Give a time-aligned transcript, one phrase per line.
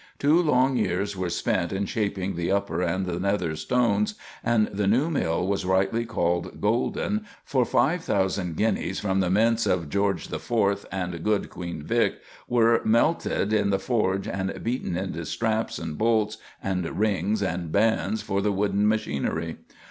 [0.17, 4.87] Two long years were spent in shaping the upper and the nether stones, and the
[4.87, 10.29] new mill was rightly called "golden," for five thousand guineas from the mints of George
[10.29, 12.19] the Fourth and good Queen Vic.
[12.49, 18.23] were melted in the forge and beaten into straps and bolts and rings and bands
[18.23, 19.57] for the wooden machinery.